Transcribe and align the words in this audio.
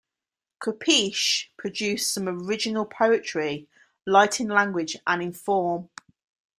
Kopisch 0.59 1.49
produced 1.57 2.11
some 2.11 2.27
original 2.27 2.85
poetry, 2.85 3.67
light 4.07 4.39
in 4.39 4.47
language 4.47 4.97
and 5.05 5.21
in 5.21 5.31
form. 5.31 5.91